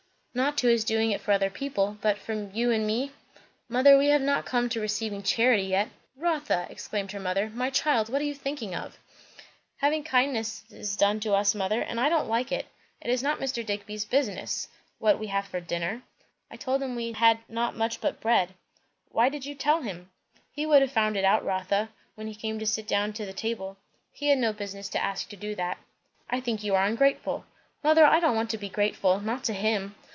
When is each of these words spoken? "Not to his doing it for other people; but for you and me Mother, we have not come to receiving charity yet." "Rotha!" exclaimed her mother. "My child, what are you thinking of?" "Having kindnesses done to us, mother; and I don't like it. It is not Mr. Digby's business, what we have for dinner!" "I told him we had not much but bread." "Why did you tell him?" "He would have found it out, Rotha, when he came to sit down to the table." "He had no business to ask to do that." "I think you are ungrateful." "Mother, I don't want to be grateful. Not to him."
"Not 0.33 0.57
to 0.59 0.67
his 0.69 0.85
doing 0.85 1.11
it 1.11 1.19
for 1.19 1.33
other 1.33 1.49
people; 1.49 1.97
but 1.99 2.17
for 2.17 2.31
you 2.31 2.71
and 2.71 2.87
me 2.87 3.11
Mother, 3.67 3.97
we 3.97 4.07
have 4.07 4.21
not 4.21 4.45
come 4.45 4.69
to 4.69 4.79
receiving 4.79 5.23
charity 5.23 5.63
yet." 5.63 5.89
"Rotha!" 6.15 6.67
exclaimed 6.69 7.11
her 7.11 7.19
mother. 7.19 7.49
"My 7.49 7.69
child, 7.69 8.07
what 8.07 8.21
are 8.21 8.25
you 8.25 8.33
thinking 8.33 8.73
of?" 8.73 8.97
"Having 9.79 10.05
kindnesses 10.05 10.95
done 10.95 11.19
to 11.19 11.33
us, 11.33 11.53
mother; 11.53 11.81
and 11.81 11.99
I 11.99 12.07
don't 12.07 12.29
like 12.29 12.49
it. 12.49 12.65
It 13.01 13.09
is 13.09 13.21
not 13.21 13.39
Mr. 13.41 13.65
Digby's 13.65 14.05
business, 14.05 14.69
what 14.99 15.19
we 15.19 15.27
have 15.27 15.49
for 15.49 15.59
dinner!" 15.59 16.01
"I 16.49 16.55
told 16.55 16.81
him 16.81 16.95
we 16.95 17.11
had 17.11 17.39
not 17.49 17.75
much 17.75 17.99
but 17.99 18.21
bread." 18.21 18.53
"Why 19.09 19.27
did 19.27 19.45
you 19.45 19.53
tell 19.53 19.81
him?" 19.81 20.11
"He 20.49 20.65
would 20.65 20.81
have 20.81 20.93
found 20.93 21.17
it 21.17 21.25
out, 21.25 21.43
Rotha, 21.43 21.89
when 22.15 22.27
he 22.27 22.35
came 22.35 22.57
to 22.59 22.65
sit 22.65 22.87
down 22.87 23.11
to 23.15 23.25
the 23.25 23.33
table." 23.33 23.75
"He 24.13 24.29
had 24.29 24.39
no 24.39 24.53
business 24.53 24.87
to 24.91 25.03
ask 25.03 25.27
to 25.27 25.35
do 25.35 25.55
that." 25.55 25.77
"I 26.29 26.39
think 26.39 26.63
you 26.63 26.73
are 26.75 26.85
ungrateful." 26.85 27.43
"Mother, 27.83 28.05
I 28.05 28.21
don't 28.21 28.37
want 28.37 28.49
to 28.51 28.57
be 28.57 28.69
grateful. 28.69 29.19
Not 29.19 29.43
to 29.43 29.53
him." 29.53 29.95